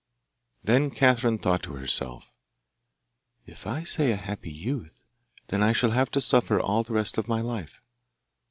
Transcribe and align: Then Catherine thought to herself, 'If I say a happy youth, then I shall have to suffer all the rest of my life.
Then 0.63 0.89
Catherine 0.89 1.37
thought 1.37 1.61
to 1.61 1.73
herself, 1.75 2.33
'If 3.45 3.67
I 3.67 3.83
say 3.83 4.09
a 4.11 4.15
happy 4.15 4.49
youth, 4.51 5.05
then 5.49 5.61
I 5.61 5.73
shall 5.73 5.91
have 5.91 6.09
to 6.09 6.19
suffer 6.19 6.59
all 6.59 6.81
the 6.81 6.93
rest 6.93 7.19
of 7.19 7.27
my 7.27 7.41
life. 7.41 7.83